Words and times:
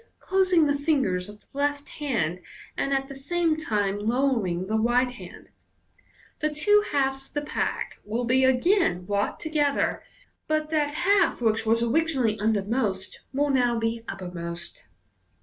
closing 0.19 0.65
the 0.65 0.75
fingers 0.75 1.29
of 1.29 1.41
the 1.41 1.57
left 1.59 1.87
hand, 1.99 2.39
and 2.75 2.91
at 2.91 3.07
the 3.07 3.13
same 3.13 3.55
time 3.55 3.99
lowering 3.99 4.65
the 4.65 4.75
right 4.75 5.11
hand), 5.11 5.49
the 6.39 6.51
two 6.51 6.83
halves 6.91 7.27
of 7.27 7.33
the 7.35 7.41
pack 7.43 7.99
will 8.03 8.25
be 8.25 8.43
again 8.43 9.05
brought 9.05 9.39
together, 9.39 10.01
but 10.47 10.71
that 10.71 10.95
half 10.95 11.39
which 11.39 11.67
was 11.67 11.83
originally 11.83 12.39
undermost 12.39 13.19
will 13.31 13.51
now 13.51 13.77
be 13.77 14.01
uppermost. 14.07 14.85